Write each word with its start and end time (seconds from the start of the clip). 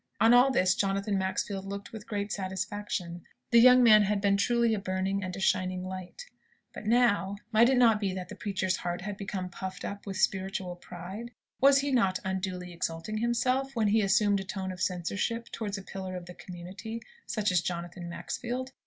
On 0.19 0.33
all 0.33 0.49
this 0.49 0.73
Jonathan 0.73 1.15
Maxfield 1.15 1.63
looked 1.63 1.91
with 1.91 2.07
great 2.07 2.31
satisfaction. 2.31 3.21
The 3.51 3.59
young 3.59 3.83
man 3.83 4.01
had 4.01 4.19
been 4.19 4.35
truly 4.35 4.73
a 4.73 4.79
burning 4.79 5.23
and 5.23 5.35
a 5.35 5.39
shining 5.39 5.83
light. 5.85 6.25
But 6.73 6.87
now 6.87 7.37
might 7.51 7.69
it 7.69 7.77
not 7.77 7.99
be 7.99 8.11
that 8.15 8.27
the 8.27 8.35
preacher's 8.35 8.77
heart 8.77 9.01
had 9.01 9.15
become 9.15 9.49
puffed 9.49 9.85
up 9.85 10.07
with 10.07 10.17
spiritual 10.17 10.75
pride? 10.75 11.29
Was 11.59 11.81
he 11.81 11.91
not 11.91 12.17
unduly 12.25 12.73
exalting 12.73 13.19
himself, 13.19 13.75
when 13.75 13.89
he 13.89 14.01
assumed 14.01 14.39
a 14.39 14.43
tone 14.43 14.71
of 14.71 14.81
censorship 14.81 15.49
towards 15.51 15.75
such 15.75 15.83
a 15.83 15.85
pillar 15.85 16.15
of 16.15 16.25
the 16.25 16.33
community 16.33 16.99
as 17.37 17.61
Jonathan 17.61 18.09
Maxfield? 18.09 18.71